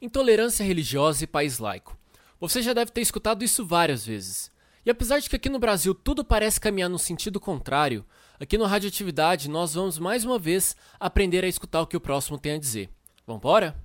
Intolerância 0.00 0.64
religiosa 0.64 1.24
e 1.24 1.26
país 1.26 1.58
laico. 1.58 1.98
Você 2.40 2.62
já 2.62 2.72
deve 2.72 2.92
ter 2.92 3.00
escutado 3.00 3.42
isso 3.42 3.66
várias 3.66 4.06
vezes. 4.06 4.48
E 4.86 4.90
apesar 4.90 5.18
de 5.18 5.28
que 5.28 5.34
aqui 5.34 5.48
no 5.48 5.58
Brasil 5.58 5.92
tudo 5.92 6.24
parece 6.24 6.60
caminhar 6.60 6.88
no 6.88 7.00
sentido 7.00 7.40
contrário, 7.40 8.06
aqui 8.38 8.56
no 8.56 8.64
Radioatividade 8.64 9.50
nós 9.50 9.74
vamos 9.74 9.98
mais 9.98 10.24
uma 10.24 10.38
vez 10.38 10.76
aprender 11.00 11.44
a 11.44 11.48
escutar 11.48 11.80
o 11.80 11.86
que 11.86 11.96
o 11.96 12.00
próximo 12.00 12.38
tem 12.38 12.52
a 12.52 12.58
dizer. 12.58 12.88
Vambora? 13.26 13.76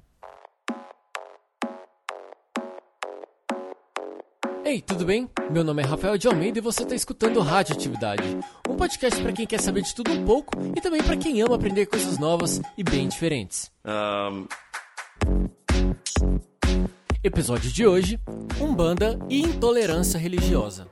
Ei, 4.63 4.81
tudo 4.81 5.03
bem? 5.03 5.27
Meu 5.49 5.63
nome 5.63 5.81
é 5.81 5.85
Rafael 5.85 6.17
de 6.17 6.27
Almeida 6.27 6.59
e 6.59 6.61
você 6.61 6.83
está 6.83 6.93
escutando 6.93 7.41
Radioatividade, 7.41 8.23
um 8.69 8.75
podcast 8.77 9.19
para 9.19 9.33
quem 9.33 9.47
quer 9.47 9.59
saber 9.59 9.81
de 9.81 9.95
tudo 9.95 10.11
um 10.11 10.23
pouco 10.23 10.51
e 10.77 10.79
também 10.79 11.01
para 11.01 11.17
quem 11.17 11.41
ama 11.41 11.55
aprender 11.55 11.87
coisas 11.87 12.19
novas 12.19 12.61
e 12.77 12.83
bem 12.83 13.07
diferentes. 13.07 13.71
Um... 13.83 14.45
Episódio 17.23 17.71
de 17.71 17.87
hoje: 17.87 18.19
Umbanda 18.61 19.17
e 19.29 19.39
intolerância 19.39 20.19
religiosa. 20.19 20.87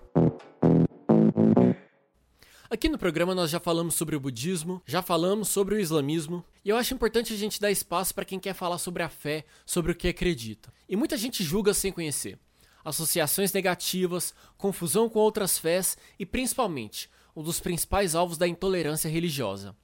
Aqui 2.70 2.88
no 2.88 2.98
programa 2.98 3.36
nós 3.36 3.52
já 3.52 3.59
falamos 3.59 3.95
sobre 3.95 4.16
o 4.16 4.20
budismo, 4.20 4.81
já 4.86 5.02
falamos 5.02 5.49
sobre 5.49 5.75
o 5.75 5.80
islamismo, 5.80 6.41
e 6.63 6.70
eu 6.70 6.77
acho 6.77 6.94
importante 6.94 7.34
a 7.34 7.38
gente 7.38 7.59
dar 7.59 7.70
espaço 7.70 8.16
para 8.16 8.23
quem 8.23 8.39
quer 8.39 8.53
falar 8.53 8.77
sobre 8.77 9.03
a 9.03 9.09
fé, 9.09 9.44
sobre 9.66 9.91
o 9.91 9.95
que 9.95 10.08
acredita. 10.08 10.72
E 10.88 10.95
muita 10.95 11.17
gente 11.17 11.44
julga 11.44 11.73
sem 11.73 11.91
conhecer. 11.91 12.39
Associações 12.84 13.52
negativas, 13.52 14.34
confusão 14.58 15.09
com 15.09 15.20
outras 15.20 15.58
fés 15.58 15.98
e 16.17 16.25
principalmente 16.25 17.09
um 17.36 17.44
dos 17.44 17.59
principais 17.59 18.16
alvos 18.16 18.38
da 18.38 18.48
intolerância 18.48 19.09
religiosa, 19.09 19.75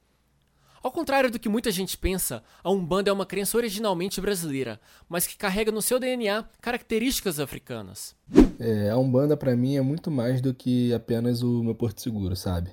ao 0.82 0.90
contrário 0.90 1.30
do 1.30 1.38
que 1.38 1.48
muita 1.48 1.70
gente 1.70 1.96
pensa, 1.96 2.42
a 2.62 2.70
Umbanda 2.70 3.10
é 3.10 3.12
uma 3.12 3.26
crença 3.26 3.56
originalmente 3.56 4.20
brasileira, 4.20 4.80
mas 5.08 5.26
que 5.26 5.36
carrega 5.36 5.72
no 5.72 5.82
seu 5.82 5.98
DNA 5.98 6.44
características 6.60 7.40
africanas. 7.40 8.14
É, 8.58 8.90
a 8.90 8.96
Umbanda 8.96 9.36
para 9.36 9.56
mim 9.56 9.76
é 9.76 9.80
muito 9.80 10.10
mais 10.10 10.40
do 10.40 10.54
que 10.54 10.92
apenas 10.92 11.42
o 11.42 11.62
meu 11.62 11.74
porto 11.74 12.00
seguro, 12.00 12.36
sabe? 12.36 12.70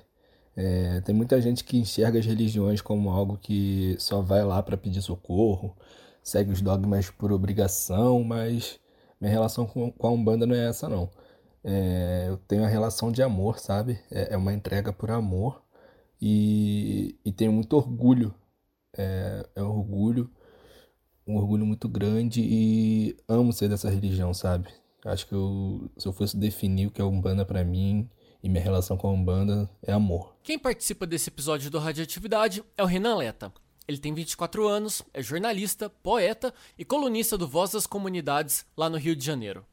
É, 0.56 1.00
tem 1.02 1.14
muita 1.14 1.40
gente 1.40 1.62
que 1.62 1.76
enxerga 1.76 2.18
as 2.18 2.24
religiões 2.24 2.80
como 2.80 3.10
algo 3.10 3.36
que 3.36 3.94
só 3.98 4.22
vai 4.22 4.42
lá 4.42 4.62
para 4.62 4.76
pedir 4.76 5.02
socorro, 5.02 5.76
segue 6.22 6.50
os 6.50 6.62
dogmas 6.62 7.10
por 7.10 7.30
obrigação, 7.30 8.24
mas 8.24 8.80
minha 9.20 9.30
relação 9.30 9.66
com, 9.66 9.90
com 9.92 10.06
a 10.06 10.10
Umbanda 10.10 10.46
não 10.46 10.54
é 10.54 10.68
essa 10.68 10.88
não. 10.88 11.10
É, 11.62 12.26
eu 12.28 12.36
tenho 12.36 12.64
a 12.64 12.68
relação 12.68 13.10
de 13.10 13.22
amor, 13.22 13.58
sabe? 13.58 13.98
É, 14.10 14.34
é 14.34 14.36
uma 14.36 14.52
entrega 14.52 14.92
por 14.92 15.10
amor 15.10 15.62
e, 16.20 17.16
e 17.24 17.32
tenho 17.32 17.52
muito 17.52 17.76
orgulho. 17.76 18.34
É, 18.96 19.46
é 19.54 19.62
orgulho, 19.62 20.30
um 21.26 21.36
orgulho 21.36 21.66
muito 21.66 21.88
grande 21.88 22.40
e 22.42 23.16
amo 23.28 23.52
ser 23.52 23.68
dessa 23.68 23.90
religião, 23.90 24.32
sabe? 24.32 24.68
Acho 25.04 25.26
que 25.26 25.34
eu, 25.34 25.90
se 25.98 26.08
eu 26.08 26.12
fosse 26.12 26.36
definir 26.36 26.86
o 26.86 26.90
que 26.90 27.00
é 27.00 27.04
Umbanda 27.04 27.44
para 27.44 27.62
mim 27.62 28.08
e 28.42 28.48
minha 28.48 28.62
relação 28.62 28.96
com 28.96 29.08
a 29.08 29.12
Umbanda 29.12 29.68
é 29.82 29.92
amor. 29.92 30.34
Quem 30.42 30.58
participa 30.58 31.06
desse 31.06 31.28
episódio 31.28 31.70
do 31.70 31.78
Radioatividade 31.78 32.64
é 32.76 32.82
o 32.82 32.86
Renan 32.86 33.16
Leta. 33.16 33.52
Ele 33.86 33.98
tem 33.98 34.12
24 34.14 34.66
anos, 34.66 35.02
é 35.14 35.22
jornalista, 35.22 35.88
poeta 35.88 36.52
e 36.76 36.84
colunista 36.84 37.38
do 37.38 37.46
Voz 37.46 37.70
das 37.70 37.86
Comunidades 37.86 38.66
lá 38.76 38.90
no 38.90 38.96
Rio 38.96 39.14
de 39.14 39.24
Janeiro. 39.24 39.64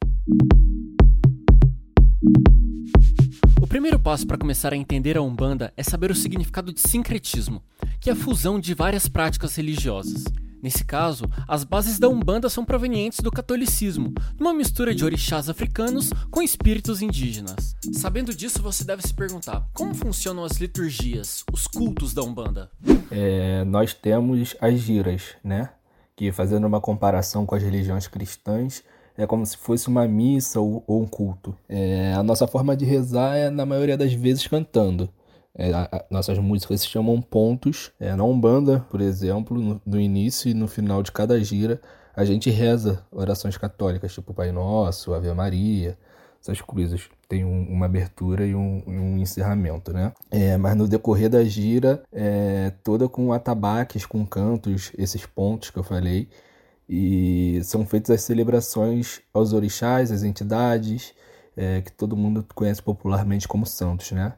Primeiro 3.74 3.98
passo 3.98 4.24
para 4.24 4.38
começar 4.38 4.72
a 4.72 4.76
entender 4.76 5.16
a 5.16 5.20
Umbanda 5.20 5.72
é 5.76 5.82
saber 5.82 6.08
o 6.08 6.14
significado 6.14 6.72
de 6.72 6.80
sincretismo, 6.80 7.60
que 8.00 8.08
é 8.08 8.12
a 8.12 8.16
fusão 8.16 8.60
de 8.60 8.72
várias 8.72 9.08
práticas 9.08 9.56
religiosas. 9.56 10.22
Nesse 10.62 10.84
caso, 10.84 11.24
as 11.48 11.64
bases 11.64 11.98
da 11.98 12.08
Umbanda 12.08 12.48
são 12.48 12.64
provenientes 12.64 13.18
do 13.18 13.32
catolicismo, 13.32 14.14
numa 14.38 14.54
mistura 14.54 14.94
de 14.94 15.04
orixás 15.04 15.48
africanos 15.48 16.12
com 16.30 16.40
espíritos 16.40 17.02
indígenas. 17.02 17.74
Sabendo 17.94 18.32
disso, 18.32 18.62
você 18.62 18.84
deve 18.84 19.02
se 19.02 19.12
perguntar: 19.12 19.68
como 19.74 19.92
funcionam 19.92 20.44
as 20.44 20.52
liturgias, 20.60 21.42
os 21.52 21.66
cultos 21.66 22.14
da 22.14 22.22
Umbanda? 22.22 22.70
É, 23.10 23.64
nós 23.64 23.92
temos 23.92 24.54
as 24.60 24.78
giras, 24.78 25.34
né? 25.42 25.70
Que 26.14 26.30
fazendo 26.30 26.64
uma 26.64 26.80
comparação 26.80 27.44
com 27.44 27.56
as 27.56 27.62
religiões 27.64 28.06
cristãs, 28.06 28.84
é 29.16 29.26
como 29.26 29.44
se 29.46 29.56
fosse 29.56 29.88
uma 29.88 30.06
missa 30.06 30.60
ou, 30.60 30.82
ou 30.86 31.02
um 31.02 31.06
culto. 31.06 31.56
É, 31.68 32.12
a 32.14 32.22
nossa 32.22 32.46
forma 32.46 32.76
de 32.76 32.84
rezar 32.84 33.36
é, 33.36 33.50
na 33.50 33.64
maioria 33.64 33.96
das 33.96 34.12
vezes, 34.12 34.46
cantando. 34.46 35.08
É, 35.56 35.72
a, 35.72 35.88
a, 35.90 36.04
nossas 36.10 36.38
músicas 36.38 36.80
se 36.80 36.88
chamam 36.88 37.20
pontos. 37.20 37.92
É, 38.00 38.14
na 38.14 38.24
Umbanda, 38.24 38.84
por 38.90 39.00
exemplo, 39.00 39.60
no, 39.60 39.80
no, 39.86 40.00
início 40.00 40.50
e 40.50 40.54
no 40.54 40.66
final 40.66 41.02
de 41.02 41.12
cada 41.12 41.42
gira, 41.42 41.80
a 42.14 42.24
gente 42.24 42.50
reza 42.50 43.04
orações 43.10 43.56
católicas, 43.56 44.12
tipo 44.12 44.34
Pai 44.34 44.50
Nosso, 44.50 45.14
Ave 45.14 45.32
Maria, 45.32 45.96
essas 46.40 46.60
coisas. 46.60 47.08
Tem 47.28 47.44
um, 47.44 47.68
uma 47.68 47.86
abertura 47.86 48.44
e 48.44 48.54
um, 48.54 48.82
um 48.86 49.18
encerramento, 49.18 49.92
né? 49.92 50.12
É, 50.30 50.56
mas 50.56 50.76
no 50.76 50.88
decorrer 50.88 51.30
da 51.30 51.44
gira, 51.44 52.02
é, 52.12 52.72
toda 52.82 53.08
com 53.08 53.32
atabaques, 53.32 54.04
com 54.04 54.26
cantos, 54.26 54.92
esses 54.98 55.24
pontos 55.24 55.70
que 55.70 55.78
eu 55.78 55.84
falei, 55.84 56.28
e 56.88 57.60
são 57.64 57.86
feitas 57.86 58.10
as 58.10 58.22
celebrações 58.22 59.20
aos 59.32 59.52
orixás, 59.52 60.10
às 60.10 60.22
entidades, 60.22 61.14
é, 61.56 61.80
que 61.80 61.92
todo 61.92 62.16
mundo 62.16 62.46
conhece 62.54 62.82
popularmente 62.82 63.48
como 63.48 63.66
santos, 63.66 64.12
né? 64.12 64.34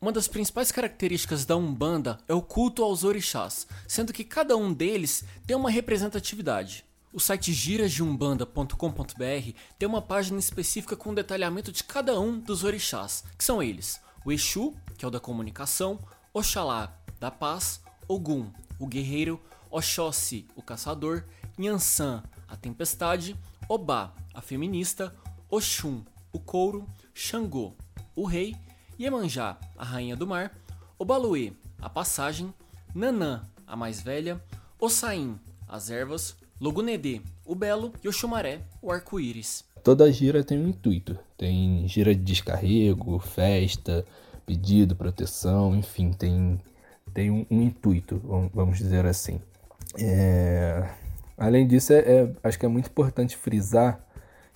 Uma 0.00 0.12
das 0.12 0.28
principais 0.28 0.70
características 0.70 1.46
da 1.46 1.56
Umbanda 1.56 2.18
é 2.28 2.34
o 2.34 2.42
culto 2.42 2.84
aos 2.84 3.04
orixás, 3.04 3.66
sendo 3.88 4.12
que 4.12 4.22
cada 4.22 4.54
um 4.54 4.70
deles 4.70 5.24
tem 5.46 5.56
uma 5.56 5.70
representatividade. 5.70 6.84
O 7.10 7.18
site 7.18 7.54
girasdeumbanda.com.br 7.54 9.58
tem 9.78 9.88
uma 9.88 10.02
página 10.02 10.38
específica 10.38 10.94
com 10.94 11.14
detalhamento 11.14 11.72
de 11.72 11.82
cada 11.84 12.20
um 12.20 12.38
dos 12.38 12.64
orixás, 12.64 13.24
que 13.38 13.44
são 13.44 13.62
eles: 13.62 13.98
o 14.26 14.30
Exu, 14.30 14.74
que 14.98 15.06
é 15.06 15.08
o 15.08 15.10
da 15.10 15.20
comunicação, 15.20 15.98
Oxalá, 16.34 16.94
da 17.18 17.30
paz, 17.30 17.80
Ogum, 18.06 18.52
o 18.78 18.86
guerreiro, 18.86 19.40
Oxóssi, 19.70 20.46
o 20.54 20.62
caçador, 20.62 21.24
Nhansan, 21.58 22.22
a 22.48 22.56
tempestade, 22.56 23.36
Obá, 23.68 24.12
a 24.32 24.40
feminista, 24.40 25.14
Oxum, 25.50 26.04
o 26.32 26.38
couro, 26.38 26.86
Xangô, 27.12 27.74
o 28.14 28.24
rei, 28.24 28.54
Iemanjá, 28.98 29.58
a 29.76 29.84
rainha 29.84 30.16
do 30.16 30.26
mar, 30.26 30.52
Obaluê, 30.98 31.52
a 31.80 31.88
passagem, 31.88 32.52
Nanã, 32.94 33.42
a 33.66 33.76
mais 33.76 34.00
velha, 34.00 34.42
Ossain, 34.78 35.38
as 35.66 35.90
ervas, 35.90 36.36
Logunedê, 36.60 37.20
o 37.44 37.54
belo 37.54 37.92
e 38.02 38.08
Oxumaré, 38.08 38.60
o 38.80 38.90
arco-íris. 38.90 39.64
Toda 39.82 40.10
gira 40.10 40.42
tem 40.42 40.58
um 40.58 40.68
intuito. 40.68 41.18
Tem 41.36 41.86
gira 41.88 42.14
de 42.14 42.22
descarrego, 42.22 43.18
festa, 43.18 44.04
pedido, 44.46 44.94
proteção, 44.96 45.74
enfim, 45.76 46.12
tem 46.12 46.60
tem 47.14 47.30
um, 47.30 47.46
um 47.50 47.62
intuito, 47.62 48.20
vamos 48.52 48.76
dizer 48.76 49.06
assim. 49.06 49.40
É... 49.96 50.86
Além 51.38 51.66
disso, 51.66 51.92
é, 51.92 51.98
é, 51.98 52.32
acho 52.42 52.58
que 52.58 52.66
é 52.66 52.68
muito 52.68 52.88
importante 52.88 53.36
frisar 53.36 54.00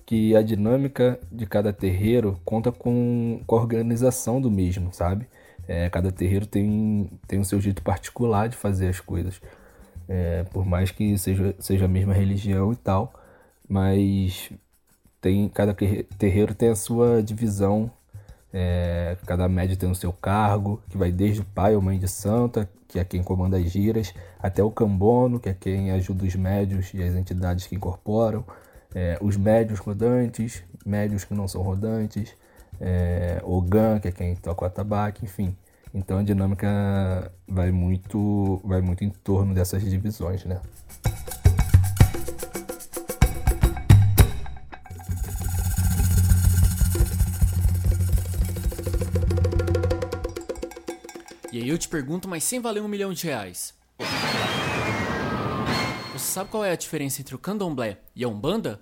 que 0.04 0.34
a 0.34 0.42
dinâmica 0.42 1.18
de 1.30 1.46
cada 1.46 1.72
terreiro 1.72 2.40
conta 2.44 2.72
com, 2.72 3.42
com 3.46 3.56
a 3.56 3.60
organização 3.60 4.40
do 4.40 4.50
mesmo, 4.50 4.92
sabe? 4.92 5.28
É, 5.66 5.90
cada 5.90 6.10
terreiro 6.10 6.46
tem, 6.46 7.10
tem 7.26 7.38
o 7.38 7.44
seu 7.44 7.60
jeito 7.60 7.82
particular 7.82 8.48
de 8.48 8.56
fazer 8.56 8.88
as 8.88 9.00
coisas. 9.00 9.40
É, 10.08 10.44
por 10.44 10.64
mais 10.64 10.90
que 10.90 11.18
seja, 11.18 11.54
seja 11.58 11.84
a 11.84 11.88
mesma 11.88 12.14
religião 12.14 12.72
e 12.72 12.76
tal, 12.76 13.12
mas 13.68 14.50
tem 15.20 15.48
cada 15.48 15.74
terreiro 15.74 16.54
tem 16.54 16.70
a 16.70 16.76
sua 16.76 17.22
divisão 17.22 17.90
é, 18.52 19.16
cada 19.26 19.48
médio 19.48 19.76
tem 19.76 19.90
o 19.90 19.94
seu 19.94 20.12
cargo, 20.12 20.82
que 20.88 20.96
vai 20.96 21.12
desde 21.12 21.42
o 21.42 21.44
pai 21.44 21.74
ou 21.74 21.82
mãe 21.82 21.98
de 21.98 22.08
santa, 22.08 22.68
que 22.86 22.98
é 22.98 23.04
quem 23.04 23.22
comanda 23.22 23.58
as 23.58 23.70
giras, 23.70 24.14
até 24.40 24.62
o 24.62 24.70
cambono, 24.70 25.38
que 25.38 25.48
é 25.48 25.54
quem 25.54 25.90
ajuda 25.90 26.24
os 26.24 26.34
médios 26.34 26.92
e 26.94 27.02
as 27.02 27.14
entidades 27.14 27.66
que 27.66 27.76
incorporam, 27.76 28.44
é, 28.94 29.18
os 29.20 29.36
médios 29.36 29.78
rodantes, 29.78 30.62
médios 30.84 31.24
que 31.24 31.34
não 31.34 31.46
são 31.46 31.62
rodantes, 31.62 32.34
é, 32.80 33.40
o 33.44 33.60
GAN, 33.60 33.98
que 34.00 34.08
é 34.08 34.12
quem 34.12 34.34
toca 34.36 34.64
o 34.64 34.66
atabaque, 34.66 35.24
enfim. 35.24 35.54
Então 35.92 36.18
a 36.18 36.22
dinâmica 36.22 37.30
vai 37.46 37.70
muito, 37.70 38.60
vai 38.64 38.80
muito 38.80 39.04
em 39.04 39.10
torno 39.10 39.54
dessas 39.54 39.82
divisões, 39.82 40.44
né? 40.44 40.60
Aí 51.68 51.74
eu 51.74 51.78
te 51.78 51.88
pergunto, 51.88 52.28
mas 52.28 52.44
sem 52.44 52.60
valer 52.60 52.82
um 52.82 52.88
milhão 52.88 53.12
de 53.12 53.26
reais. 53.26 53.74
Você 56.12 56.32
sabe 56.32 56.50
qual 56.50 56.64
é 56.64 56.72
a 56.72 56.76
diferença 56.76 57.20
entre 57.20 57.34
o 57.34 57.38
candomblé 57.38 57.98
e 58.16 58.24
a 58.24 58.28
umbanda? 58.28 58.80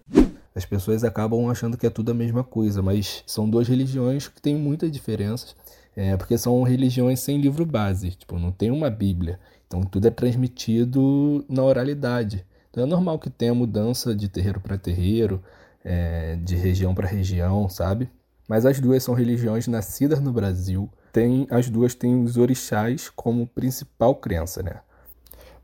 As 0.54 0.64
pessoas 0.64 1.04
acabam 1.04 1.50
achando 1.50 1.76
que 1.76 1.86
é 1.86 1.90
tudo 1.90 2.12
a 2.12 2.14
mesma 2.14 2.42
coisa, 2.44 2.80
mas 2.80 3.22
são 3.26 3.50
duas 3.50 3.68
religiões 3.68 4.28
que 4.28 4.40
têm 4.40 4.56
muitas 4.56 4.90
diferenças. 4.90 5.54
É, 5.94 6.16
porque 6.16 6.36
são 6.36 6.62
religiões 6.62 7.20
sem 7.20 7.40
livro 7.40 7.64
base, 7.64 8.10
tipo, 8.10 8.38
não 8.38 8.52
tem 8.52 8.70
uma 8.70 8.90
Bíblia. 8.90 9.40
Então 9.66 9.82
tudo 9.82 10.06
é 10.06 10.10
transmitido 10.10 11.44
na 11.48 11.62
oralidade. 11.64 12.44
Então 12.70 12.84
é 12.84 12.86
normal 12.86 13.18
que 13.18 13.30
tenha 13.30 13.54
mudança 13.54 14.14
de 14.14 14.28
terreiro 14.28 14.60
para 14.60 14.76
terreiro, 14.76 15.42
é, 15.82 16.36
de 16.36 16.54
região 16.54 16.94
para 16.94 17.08
região, 17.08 17.68
sabe? 17.68 18.10
Mas 18.46 18.64
as 18.64 18.78
duas 18.78 19.02
são 19.02 19.14
religiões 19.14 19.66
nascidas 19.66 20.20
no 20.20 20.32
Brasil. 20.32 20.88
Tem, 21.16 21.46
as 21.50 21.70
duas 21.70 21.94
têm 21.94 22.22
os 22.22 22.36
orixás 22.36 23.08
como 23.08 23.46
principal 23.46 24.14
crença, 24.16 24.62
né? 24.62 24.82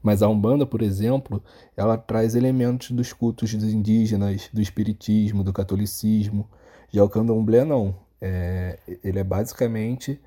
Mas 0.03 0.23
a 0.23 0.29
Umbanda, 0.31 0.65
por 0.65 0.81
exemplo, 0.81 1.45
ela 1.77 1.99
traz 1.99 2.35
elementos 2.35 2.91
dos 2.93 3.13
cultos 3.13 3.53
dos 3.53 3.71
indígenas, 3.71 4.49
do 4.51 4.63
espiritismo, 4.63 5.45
do 5.45 5.53
catolicismo. 5.53 6.49
Já 6.91 7.05
o 7.05 7.09
candomblé 7.11 7.67
não. 7.67 7.95
É, 8.19 8.79
ele 9.05 9.19
é 9.19 9.23
basicamente 9.23 10.19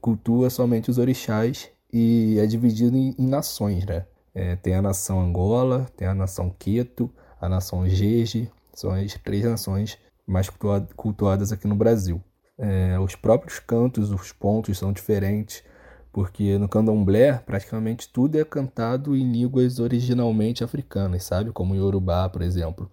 cultua 0.00 0.48
somente 0.48 0.92
os 0.92 0.98
orixás 0.98 1.68
e 1.92 2.38
é 2.38 2.46
dividido 2.46 2.96
em, 2.96 3.16
em 3.18 3.26
nações, 3.26 3.84
né? 3.84 4.06
É, 4.32 4.54
tem 4.54 4.76
a 4.76 4.82
nação 4.82 5.20
Angola, 5.20 5.90
tem 5.96 6.06
a 6.06 6.14
nação 6.14 6.54
Queto, 6.56 7.10
a 7.40 7.48
nação 7.48 7.88
Jeje, 7.88 8.48
são 8.72 8.92
as 8.92 9.14
três 9.14 9.42
nações 9.42 9.98
mais 10.24 10.48
cultuadas 10.94 11.50
aqui 11.50 11.66
no 11.66 11.74
Brasil. 11.74 12.22
É, 12.62 12.96
os 13.00 13.16
próprios 13.16 13.58
cantos, 13.58 14.12
os 14.12 14.30
pontos 14.30 14.78
são 14.78 14.92
diferentes, 14.92 15.64
porque 16.12 16.56
no 16.58 16.68
candomblé 16.68 17.32
praticamente 17.44 18.08
tudo 18.08 18.38
é 18.38 18.44
cantado 18.44 19.16
em 19.16 19.32
línguas 19.32 19.80
originalmente 19.80 20.62
africanas, 20.62 21.24
sabe? 21.24 21.50
Como 21.50 21.74
Yorubá, 21.74 22.28
por 22.28 22.40
exemplo. 22.40 22.88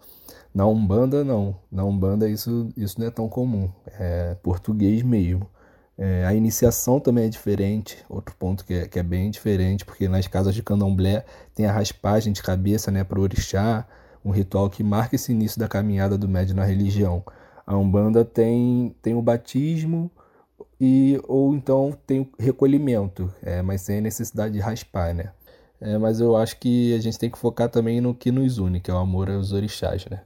Na 0.52 0.66
Umbanda, 0.66 1.24
não. 1.24 1.56
Na 1.72 1.86
Umbanda 1.86 2.28
isso, 2.28 2.70
isso 2.76 3.00
não 3.00 3.06
é 3.06 3.12
tão 3.12 3.30
comum. 3.30 3.70
É 4.00 4.36
português 4.42 5.04
mesmo. 5.04 5.48
É, 5.96 6.26
a 6.26 6.34
iniciação 6.34 7.00
também 7.00 7.26
é 7.26 7.30
diferente, 7.30 7.98
outro 8.10 8.34
ponto 8.40 8.66
que 8.66 8.74
é, 8.74 8.88
que 8.88 8.98
é, 8.98 9.04
bem 9.04 9.30
diferente, 9.30 9.86
porque 9.86 10.08
nas 10.08 10.26
casas 10.28 10.56
de 10.56 10.64
candomblé 10.64 11.26
tem 11.54 11.68
a 11.68 11.72
raspagem 11.72 12.34
de 12.34 12.42
cabeça 12.42 12.90
né, 12.90 13.04
para 13.04 13.20
o 13.20 13.22
orixá, 13.22 13.86
um 14.26 14.32
ritual 14.32 14.68
que 14.70 14.82
marca 14.82 15.16
esse 15.16 15.32
início 15.32 15.60
da 15.60 15.68
caminhada 15.68 16.18
do 16.18 16.28
médium 16.28 16.56
na 16.56 16.64
religião. 16.64 17.24
A 17.70 17.78
Umbanda 17.78 18.26
tem, 18.26 18.96
tem 19.00 19.14
o 19.14 19.22
batismo, 19.22 20.10
e 20.82 21.22
ou 21.28 21.54
então 21.54 21.96
tem 22.08 22.28
recolhimento, 22.40 23.32
é, 23.44 23.62
mas 23.62 23.82
sem 23.82 24.02
necessidade 24.02 24.56
de 24.56 24.60
raspar, 24.60 25.14
né? 25.14 25.32
É, 25.80 25.96
mas 26.00 26.20
eu 26.20 26.36
acho 26.36 26.60
que 26.60 26.96
a 26.96 27.00
gente 27.00 27.20
tem 27.20 27.30
que 27.30 27.38
focar 27.38 27.70
também 27.70 28.02
no 28.02 28.16
que 28.16 28.32
nos 28.32 28.58
une, 28.58 28.80
que 28.80 28.90
é 28.90 28.94
o 28.94 28.98
amor 28.98 29.30
aos 29.30 29.52
orixás, 29.52 30.04
né? 30.08 30.22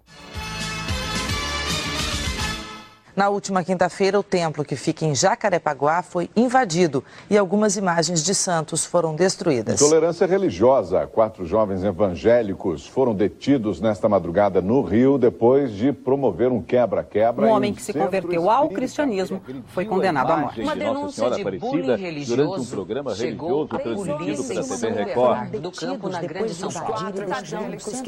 Na 3.15 3.29
última 3.29 3.63
quinta-feira, 3.63 4.19
o 4.19 4.23
templo 4.23 4.65
que 4.65 4.75
fica 4.75 5.05
em 5.05 5.13
Jacarepaguá 5.13 6.01
foi 6.01 6.31
invadido 6.35 7.03
e 7.29 7.37
algumas 7.37 7.77
imagens 7.77 8.23
de 8.23 8.33
santos 8.33 8.85
foram 8.85 9.15
destruídas. 9.15 9.79
Intolerância 9.79 10.25
religiosa. 10.25 11.05
Quatro 11.05 11.45
jovens 11.45 11.83
evangélicos 11.83 12.87
foram 12.87 13.13
detidos 13.13 13.79
nesta 13.79 14.09
madrugada 14.09 14.61
no 14.61 14.81
Rio 14.81 15.19
depois 15.19 15.71
de 15.73 15.93
promover 15.93 16.51
um 16.51 16.59
quebra-quebra. 16.59 17.45
Um 17.45 17.51
homem 17.51 17.71
que 17.71 17.83
se 17.83 17.93
converteu 17.93 18.49
ao 18.49 18.69
cristianismo 18.69 19.39
foi 19.67 19.85
condenado 19.85 20.31
à 20.31 20.37
morte. 20.37 20.61
Uma 20.61 20.75
denúncia 20.75 21.29
de 21.29 21.59
bullying 21.59 21.95
religioso 21.95 22.35
durante 22.35 22.61
um 22.61 22.65
programa 22.65 23.13
religioso 23.13 23.67
transmitido 23.67 24.43
pela 24.43 24.63
TV 24.63 24.89
Record. 24.89 25.49
Do 25.59 25.71
campo 25.71 26.09
na 26.09 26.21
Grande 26.21 26.53
São 26.55 26.71
Paulo. 26.71 27.13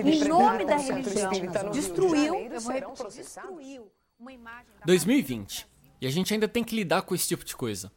Em 0.04 0.28
nome 0.28 0.66
da 0.66 0.78
religião, 0.78 1.31
destruiu. 1.72 2.50
Destruiu. 3.12 3.86
2020. 4.86 5.68
E 6.00 6.08
a 6.08 6.10
gente 6.10 6.34
ainda 6.34 6.48
tem 6.48 6.64
que 6.64 6.76
lidar 6.76 7.02
com 7.02 7.14
esse 7.14 7.28
tipo 7.28 7.44
de 7.44 7.56
coisa. 7.56 7.92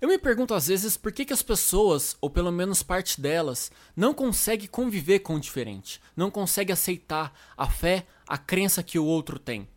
Eu 0.00 0.08
me 0.08 0.18
pergunto 0.18 0.54
às 0.54 0.66
vezes 0.66 0.96
por 0.96 1.12
que, 1.12 1.24
que 1.24 1.32
as 1.32 1.42
pessoas, 1.42 2.16
ou 2.20 2.30
pelo 2.30 2.50
menos 2.50 2.82
parte 2.82 3.20
delas, 3.20 3.70
não 3.94 4.14
consegue 4.14 4.66
conviver 4.66 5.20
com 5.20 5.36
o 5.36 5.40
diferente, 5.40 6.00
não 6.16 6.30
consegue 6.30 6.72
aceitar 6.72 7.32
a 7.56 7.68
fé, 7.68 8.06
a 8.26 8.36
crença 8.38 8.82
que 8.82 8.98
o 8.98 9.04
outro 9.04 9.38
tem. 9.38 9.68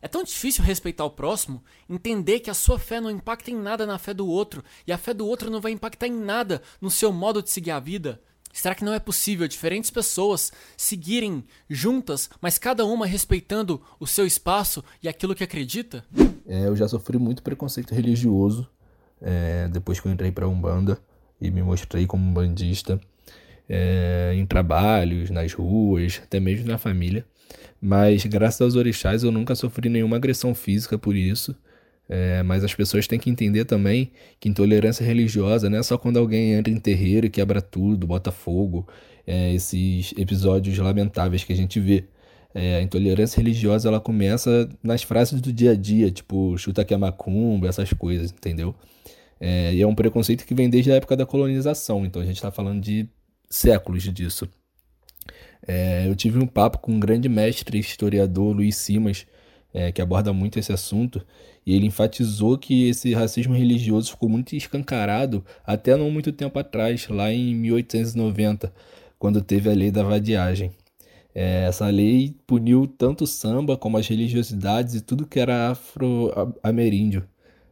É 0.00 0.08
tão 0.08 0.24
difícil 0.24 0.64
respeitar 0.64 1.04
o 1.04 1.10
próximo, 1.10 1.62
entender 1.88 2.40
que 2.40 2.50
a 2.50 2.54
sua 2.54 2.78
fé 2.78 3.00
não 3.00 3.10
impacta 3.10 3.50
em 3.50 3.56
nada 3.56 3.86
na 3.86 3.98
fé 3.98 4.12
do 4.12 4.26
outro 4.26 4.64
e 4.84 4.92
a 4.92 4.98
fé 4.98 5.14
do 5.14 5.26
outro 5.26 5.50
não 5.50 5.60
vai 5.60 5.72
impactar 5.72 6.08
em 6.08 6.18
nada 6.18 6.60
no 6.80 6.90
seu 6.90 7.12
modo 7.12 7.40
de 7.40 7.50
seguir 7.50 7.70
a 7.70 7.78
vida. 7.78 8.20
Será 8.52 8.74
que 8.74 8.84
não 8.84 8.92
é 8.92 9.00
possível 9.00 9.48
diferentes 9.48 9.90
pessoas 9.90 10.52
seguirem 10.76 11.44
juntas, 11.68 12.28
mas 12.40 12.58
cada 12.58 12.84
uma 12.84 13.06
respeitando 13.06 13.80
o 13.98 14.06
seu 14.06 14.26
espaço 14.26 14.84
e 15.02 15.08
aquilo 15.08 15.34
que 15.34 15.42
acredita? 15.42 16.04
É, 16.46 16.66
eu 16.66 16.76
já 16.76 16.86
sofri 16.86 17.18
muito 17.18 17.42
preconceito 17.42 17.94
religioso 17.94 18.68
é, 19.20 19.68
depois 19.68 20.00
que 20.00 20.06
eu 20.06 20.12
entrei 20.12 20.30
para 20.32 20.48
Umbanda 20.48 20.98
e 21.40 21.50
me 21.50 21.62
mostrei 21.62 22.06
como 22.06 22.24
um 22.24 22.32
bandista 22.32 23.00
é, 23.68 24.32
em 24.34 24.44
trabalhos, 24.44 25.30
nas 25.30 25.52
ruas, 25.52 26.20
até 26.22 26.38
mesmo 26.38 26.66
na 26.66 26.76
família. 26.76 27.24
Mas 27.80 28.24
graças 28.26 28.60
aos 28.60 28.74
orixás 28.76 29.22
eu 29.22 29.32
nunca 29.32 29.54
sofri 29.54 29.88
nenhuma 29.88 30.16
agressão 30.16 30.54
física 30.54 30.98
por 30.98 31.16
isso. 31.16 31.56
É, 32.14 32.42
mas 32.42 32.62
as 32.62 32.74
pessoas 32.74 33.06
têm 33.06 33.18
que 33.18 33.30
entender 33.30 33.64
também 33.64 34.12
que 34.38 34.46
intolerância 34.46 35.02
religiosa 35.02 35.70
não 35.70 35.78
é 35.78 35.82
só 35.82 35.96
quando 35.96 36.18
alguém 36.18 36.52
entra 36.52 36.70
em 36.70 36.76
terreiro 36.78 37.24
e 37.24 37.30
quebra 37.30 37.62
tudo, 37.62 38.06
bota 38.06 38.30
fogo, 38.30 38.86
é, 39.26 39.54
esses 39.54 40.12
episódios 40.18 40.76
lamentáveis 40.76 41.42
que 41.42 41.54
a 41.54 41.56
gente 41.56 41.80
vê. 41.80 42.04
É, 42.54 42.76
a 42.76 42.82
intolerância 42.82 43.38
religiosa 43.40 43.88
ela 43.88 43.98
começa 43.98 44.68
nas 44.82 45.02
frases 45.02 45.40
do 45.40 45.50
dia 45.50 45.70
a 45.70 45.74
dia, 45.74 46.10
tipo 46.10 46.54
chuta 46.58 46.84
que 46.84 46.92
é 46.92 46.98
macumba, 46.98 47.66
essas 47.66 47.90
coisas, 47.94 48.30
entendeu? 48.30 48.74
É, 49.40 49.72
e 49.72 49.80
é 49.80 49.86
um 49.86 49.94
preconceito 49.94 50.44
que 50.44 50.54
vem 50.54 50.68
desde 50.68 50.92
a 50.92 50.96
época 50.96 51.16
da 51.16 51.24
colonização, 51.24 52.04
então 52.04 52.20
a 52.20 52.26
gente 52.26 52.36
está 52.36 52.50
falando 52.50 52.82
de 52.82 53.08
séculos 53.48 54.02
disso. 54.12 54.46
É, 55.66 56.06
eu 56.06 56.14
tive 56.14 56.38
um 56.38 56.46
papo 56.46 56.76
com 56.76 56.92
um 56.92 57.00
grande 57.00 57.26
mestre 57.26 57.78
historiador, 57.78 58.54
Luiz 58.54 58.76
Simas, 58.76 59.26
é, 59.72 59.90
que 59.90 60.02
aborda 60.02 60.32
muito 60.32 60.58
esse 60.58 60.72
assunto, 60.72 61.24
e 61.64 61.74
ele 61.74 61.86
enfatizou 61.86 62.58
que 62.58 62.88
esse 62.88 63.14
racismo 63.14 63.54
religioso 63.54 64.10
ficou 64.10 64.28
muito 64.28 64.54
escancarado 64.54 65.44
até 65.64 65.96
não 65.96 66.10
muito 66.10 66.32
tempo 66.32 66.58
atrás, 66.58 67.08
lá 67.08 67.32
em 67.32 67.54
1890, 67.54 68.72
quando 69.18 69.40
teve 69.40 69.70
a 69.70 69.74
lei 69.74 69.90
da 69.90 70.02
vadiagem. 70.02 70.72
É, 71.34 71.64
essa 71.66 71.88
lei 71.88 72.36
puniu 72.46 72.86
tanto 72.86 73.24
o 73.24 73.26
samba 73.26 73.76
como 73.76 73.96
as 73.96 74.06
religiosidades 74.06 74.94
e 74.94 75.00
tudo 75.00 75.26
que 75.26 75.40
era 75.40 75.70
afro-ameríndio. 75.70 77.26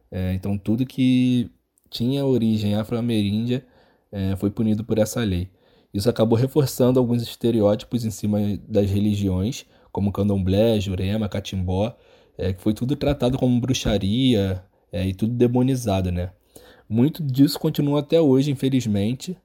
É, 0.09 0.33
então, 0.33 0.57
tudo 0.57 0.85
que 0.85 1.49
tinha 1.89 2.25
origem 2.25 2.75
afro-ameríndia 2.75 3.65
é, 4.11 4.35
foi 4.35 4.49
punido 4.49 4.83
por 4.83 4.97
essa 4.97 5.21
lei. 5.23 5.49
Isso 5.93 6.09
acabou 6.09 6.37
reforçando 6.37 6.99
alguns 6.99 7.21
estereótipos 7.21 8.05
em 8.05 8.11
cima 8.11 8.39
das 8.67 8.89
religiões, 8.89 9.65
como 9.91 10.11
candomblé, 10.11 10.79
jurema, 10.79 11.29
catimbó, 11.29 11.95
é, 12.37 12.53
que 12.53 12.61
foi 12.61 12.73
tudo 12.73 12.95
tratado 12.95 13.37
como 13.37 13.59
bruxaria 13.59 14.63
é, 14.91 15.07
e 15.07 15.13
tudo 15.13 15.33
demonizado, 15.33 16.11
né? 16.11 16.31
Muito 16.89 17.23
disso 17.23 17.59
continua 17.59 18.01
até 18.01 18.19
hoje, 18.19 18.51
infelizmente, 18.51 19.37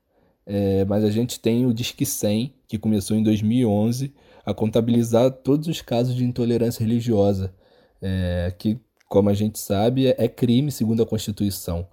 é, 0.45 0.85
mas 0.85 1.05
a 1.05 1.11
gente 1.11 1.41
tem 1.41 1.67
o 1.67 1.75
Disque 1.75 2.07
100, 2.07 2.53
que 2.69 2.79
começou 2.79 3.17
em 3.17 3.23
2011, 3.23 4.13
a 4.45 4.55
contabilizar 4.55 5.31
todos 5.31 5.67
os 5.67 5.81
casos 5.81 6.15
de 6.15 6.25
intolerância 6.25 6.85
religiosa, 6.85 7.53
é, 8.01 8.55
que, 8.57 8.79
como 9.09 9.29
a 9.29 9.35
gente 9.35 9.59
sabe, 9.59 10.07
é, 10.07 10.15
é 10.19 10.29
crime 10.29 10.71
segundo 10.71 11.03
a 11.03 11.07
Constituição. 11.07 11.87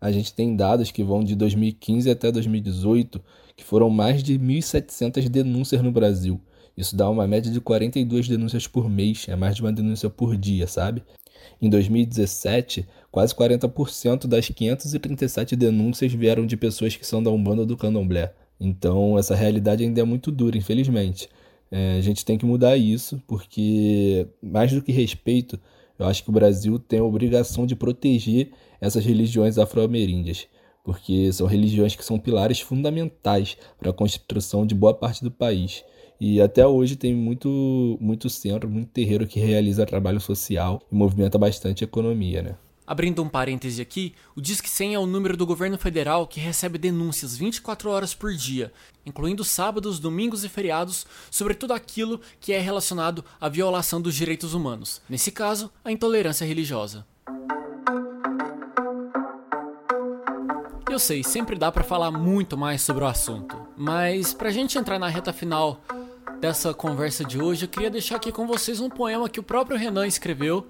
A 0.00 0.10
gente 0.10 0.32
tem 0.32 0.56
dados 0.56 0.90
que 0.90 1.02
vão 1.02 1.22
de 1.22 1.34
2015 1.34 2.10
até 2.10 2.32
2018, 2.32 3.20
que 3.56 3.64
foram 3.64 3.90
mais 3.90 4.22
de 4.22 4.38
1.700 4.38 5.28
denúncias 5.28 5.82
no 5.82 5.90
Brasil. 5.92 6.40
Isso 6.78 6.94
dá 6.94 7.10
uma 7.10 7.26
média 7.26 7.50
de 7.50 7.60
42 7.60 8.28
denúncias 8.28 8.68
por 8.68 8.88
mês, 8.88 9.26
é 9.28 9.34
mais 9.34 9.56
de 9.56 9.62
uma 9.62 9.72
denúncia 9.72 10.08
por 10.08 10.36
dia, 10.36 10.68
sabe? 10.68 11.02
Em 11.60 11.68
2017, 11.68 12.86
quase 13.10 13.34
40% 13.34 14.28
das 14.28 14.48
537 14.48 15.56
denúncias 15.56 16.12
vieram 16.12 16.46
de 16.46 16.56
pessoas 16.56 16.94
que 16.94 17.04
são 17.04 17.20
da 17.20 17.30
Umbanda 17.32 17.62
ou 17.62 17.66
do 17.66 17.76
Candomblé. 17.76 18.32
Então, 18.60 19.18
essa 19.18 19.34
realidade 19.34 19.82
ainda 19.82 20.00
é 20.00 20.04
muito 20.04 20.30
dura, 20.30 20.56
infelizmente. 20.56 21.28
É, 21.68 21.96
a 21.98 22.00
gente 22.00 22.24
tem 22.24 22.38
que 22.38 22.46
mudar 22.46 22.76
isso, 22.76 23.20
porque, 23.26 24.28
mais 24.40 24.70
do 24.70 24.80
que 24.80 24.92
respeito, 24.92 25.58
eu 25.98 26.06
acho 26.06 26.22
que 26.22 26.30
o 26.30 26.32
Brasil 26.32 26.78
tem 26.78 27.00
a 27.00 27.04
obrigação 27.04 27.66
de 27.66 27.74
proteger 27.74 28.52
essas 28.80 29.04
religiões 29.04 29.58
afro-ameríndias, 29.58 30.46
porque 30.82 31.32
são 31.32 31.46
religiões 31.46 31.94
que 31.94 32.04
são 32.04 32.18
pilares 32.18 32.60
fundamentais 32.60 33.56
para 33.78 33.90
a 33.90 33.92
construção 33.92 34.66
de 34.66 34.74
boa 34.74 34.94
parte 34.94 35.22
do 35.22 35.30
país. 35.30 35.84
E 36.20 36.40
até 36.40 36.66
hoje 36.66 36.96
tem 36.96 37.14
muito, 37.14 37.96
muito 38.00 38.28
centro, 38.28 38.68
muito 38.68 38.90
terreiro 38.90 39.26
que 39.26 39.38
realiza 39.38 39.86
trabalho 39.86 40.20
social 40.20 40.80
e 40.90 40.94
movimenta 40.94 41.38
bastante 41.38 41.84
a 41.84 41.86
economia, 41.86 42.42
né? 42.42 42.56
Abrindo 42.88 43.22
um 43.22 43.28
parêntese 43.28 43.82
aqui, 43.82 44.14
o 44.34 44.40
Disque 44.40 44.68
100 44.68 44.94
é 44.94 44.98
o 44.98 45.04
número 45.04 45.36
do 45.36 45.44
governo 45.44 45.76
federal 45.76 46.26
que 46.26 46.40
recebe 46.40 46.78
denúncias 46.78 47.36
24 47.36 47.90
horas 47.90 48.14
por 48.14 48.32
dia, 48.32 48.72
incluindo 49.04 49.44
sábados, 49.44 49.98
domingos 49.98 50.42
e 50.42 50.48
feriados, 50.48 51.06
sobre 51.30 51.52
tudo 51.52 51.74
aquilo 51.74 52.18
que 52.40 52.50
é 52.50 52.58
relacionado 52.58 53.22
à 53.38 53.46
violação 53.46 54.00
dos 54.00 54.14
direitos 54.14 54.54
humanos, 54.54 55.02
nesse 55.06 55.30
caso, 55.30 55.70
a 55.84 55.92
intolerância 55.92 56.46
religiosa. 56.46 57.06
Eu 60.98 61.00
sei, 61.00 61.22
sempre 61.22 61.54
dá 61.54 61.70
para 61.70 61.84
falar 61.84 62.10
muito 62.10 62.58
mais 62.58 62.82
sobre 62.82 63.04
o 63.04 63.06
assunto, 63.06 63.56
mas 63.76 64.34
pra 64.34 64.50
gente 64.50 64.76
entrar 64.76 64.98
na 64.98 65.06
reta 65.06 65.32
final 65.32 65.80
dessa 66.40 66.74
conversa 66.74 67.24
de 67.24 67.40
hoje, 67.40 67.66
eu 67.66 67.68
queria 67.68 67.88
deixar 67.88 68.16
aqui 68.16 68.32
com 68.32 68.48
vocês 68.48 68.80
um 68.80 68.90
poema 68.90 69.28
que 69.28 69.38
o 69.38 69.42
próprio 69.44 69.78
Renan 69.78 70.08
escreveu 70.08 70.66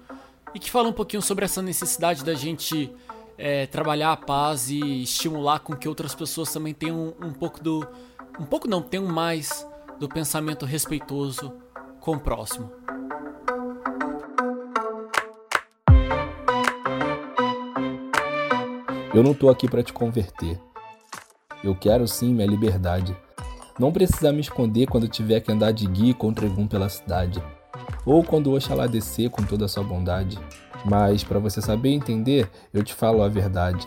e 0.53 0.59
que 0.59 0.69
fala 0.69 0.87
um 0.87 0.93
pouquinho 0.93 1.23
sobre 1.23 1.45
essa 1.45 1.63
necessidade 1.63 2.23
da 2.23 2.35
gente 2.35 2.93
é, 3.39 3.65
trabalhar 3.65 4.11
a 4.11 4.17
paz 4.17 4.69
e 4.69 5.01
estimular 5.01 5.61
com 5.61 5.75
que 5.75 5.89
outras 5.89 6.13
pessoas 6.13 6.53
também 6.53 6.75
tenham 6.75 7.15
um 7.19 7.33
pouco 7.33 7.59
do. 7.63 7.87
Um 8.39 8.45
pouco 8.45 8.67
não, 8.67 8.83
tenham 8.83 9.07
mais 9.07 9.67
do 9.99 10.07
pensamento 10.07 10.63
respeitoso 10.63 11.51
com 11.99 12.17
o 12.17 12.19
próximo. 12.19 12.71
Eu 19.11 19.23
não 19.23 19.33
tô 19.33 19.49
aqui 19.49 19.67
para 19.67 19.81
te 19.81 19.91
converter. 19.91 20.59
Eu 21.63 21.73
quero 21.73 22.07
sim 22.07 22.31
minha 22.31 22.45
liberdade. 22.45 23.17
Não 23.79 23.91
precisar 23.91 24.31
me 24.31 24.39
esconder 24.39 24.85
quando 24.85 25.07
tiver 25.07 25.39
que 25.39 25.51
andar 25.51 25.71
de 25.71 25.87
guia 25.87 26.13
contra 26.13 26.45
algum 26.45 26.67
pela 26.67 26.87
cidade. 26.89 27.41
Ou 28.05 28.23
quando 28.23 28.53
Oxalá 28.53 28.85
descer 28.85 29.31
com 29.31 29.41
toda 29.41 29.65
a 29.65 29.67
sua 29.67 29.83
bondade. 29.83 30.37
Mas 30.85 31.23
para 31.23 31.39
você 31.39 31.59
saber 31.59 31.89
entender, 31.89 32.47
eu 32.71 32.83
te 32.83 32.93
falo 32.93 33.23
a 33.23 33.27
verdade. 33.27 33.85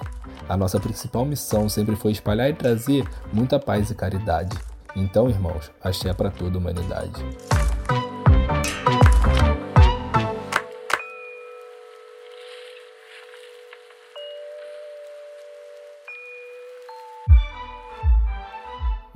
A 0.48 0.56
nossa 0.56 0.80
principal 0.80 1.24
missão 1.24 1.68
sempre 1.68 1.94
foi 1.94 2.10
espalhar 2.10 2.50
e 2.50 2.54
trazer 2.54 3.08
muita 3.32 3.60
paz 3.60 3.90
e 3.90 3.94
caridade. 3.94 4.58
Então, 4.96 5.30
irmãos, 5.30 5.70
axé 5.80 6.12
para 6.12 6.30
toda 6.30 6.56
a 6.56 6.60
humanidade. 6.60 7.24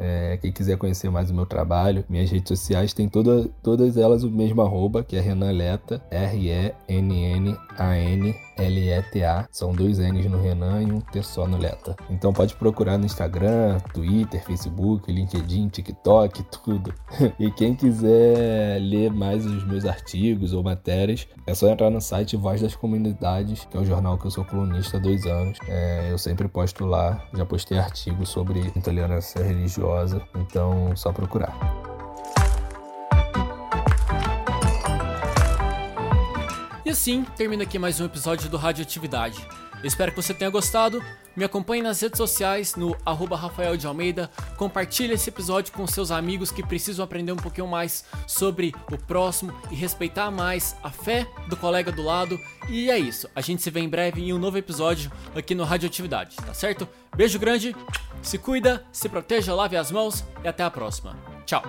Yeah. 0.06 0.25
É, 0.36 0.38
quem 0.38 0.52
quiser 0.52 0.76
conhecer 0.76 1.10
mais 1.10 1.30
o 1.30 1.34
meu 1.34 1.46
trabalho, 1.46 2.04
minhas 2.08 2.30
redes 2.30 2.48
sociais 2.48 2.92
tem 2.92 3.08
toda, 3.08 3.48
todas 3.62 3.96
elas 3.96 4.22
o 4.22 4.30
mesmo 4.30 4.60
arroba, 4.60 5.02
que 5.02 5.16
é 5.16 5.20
Renan 5.20 5.50
Leta, 5.50 6.02
R-E-N-N-A-N-L-E-T-A. 6.10 6.76
São 9.50 9.72
dois 9.72 9.98
N's 9.98 10.26
no 10.26 10.40
Renan 10.40 10.82
e 10.82 10.92
um 10.92 11.00
T 11.00 11.22
só 11.22 11.48
no 11.48 11.56
Leta. 11.56 11.96
Então 12.10 12.34
pode 12.34 12.54
procurar 12.56 12.98
no 12.98 13.06
Instagram, 13.06 13.78
Twitter, 13.94 14.44
Facebook, 14.44 15.10
LinkedIn, 15.10 15.68
TikTok, 15.68 16.42
tudo. 16.64 16.92
e 17.40 17.50
quem 17.50 17.74
quiser 17.74 18.78
ler 18.80 19.10
mais 19.10 19.46
os 19.46 19.64
meus 19.64 19.86
artigos 19.86 20.52
ou 20.52 20.62
matérias, 20.62 21.26
é 21.46 21.54
só 21.54 21.68
entrar 21.68 21.88
no 21.90 22.00
site 22.00 22.36
Voz 22.36 22.60
das 22.60 22.76
Comunidades, 22.76 23.64
que 23.70 23.76
é 23.76 23.80
o 23.80 23.84
jornal 23.84 24.18
que 24.18 24.26
eu 24.26 24.30
sou 24.30 24.44
colunista 24.44 24.98
há 24.98 25.00
dois 25.00 25.24
anos. 25.24 25.58
É, 25.66 26.10
eu 26.10 26.18
sempre 26.18 26.46
posto 26.48 26.84
lá, 26.84 27.26
já 27.32 27.46
postei 27.46 27.78
artigos 27.78 28.28
sobre 28.28 28.60
intolerância 28.76 29.42
religiosa 29.42 30.25
então 30.34 30.94
só 30.96 31.12
procurar. 31.12 31.54
E 36.86 36.90
assim 36.90 37.24
termina 37.36 37.64
aqui 37.64 37.78
mais 37.80 37.98
um 37.98 38.04
episódio 38.04 38.48
do 38.48 38.56
Radioatividade. 38.56 39.44
espero 39.82 40.12
que 40.12 40.22
você 40.22 40.32
tenha 40.32 40.50
gostado. 40.50 41.02
Me 41.34 41.44
acompanhe 41.44 41.82
nas 41.82 42.00
redes 42.00 42.16
sociais 42.16 42.76
no 42.76 42.96
arroba 43.04 43.36
Rafael 43.36 43.76
de 43.76 43.86
Almeida. 43.86 44.30
Compartilhe 44.56 45.12
esse 45.12 45.28
episódio 45.28 45.72
com 45.72 45.86
seus 45.86 46.10
amigos 46.10 46.50
que 46.50 46.62
precisam 46.62 47.04
aprender 47.04 47.32
um 47.32 47.36
pouquinho 47.36 47.66
mais 47.66 48.04
sobre 48.26 48.72
o 48.90 48.96
próximo 48.96 49.52
e 49.70 49.74
respeitar 49.74 50.30
mais 50.30 50.76
a 50.82 50.90
fé 50.90 51.26
do 51.48 51.56
colega 51.56 51.92
do 51.92 52.02
lado. 52.02 52.40
E 52.68 52.88
é 52.88 52.98
isso. 52.98 53.28
A 53.34 53.40
gente 53.40 53.62
se 53.62 53.70
vê 53.70 53.80
em 53.80 53.88
breve 53.88 54.22
em 54.22 54.32
um 54.32 54.38
novo 54.38 54.56
episódio 54.56 55.10
aqui 55.34 55.54
no 55.54 55.64
Radioatividade, 55.64 56.36
tá 56.36 56.54
certo? 56.54 56.88
Beijo 57.14 57.38
grande, 57.38 57.74
se 58.26 58.38
cuida, 58.38 58.84
se 58.90 59.08
proteja, 59.08 59.54
lave 59.54 59.76
as 59.76 59.92
mãos 59.92 60.24
e 60.42 60.48
até 60.48 60.64
a 60.64 60.70
próxima. 60.70 61.16
Tchau! 61.46 61.62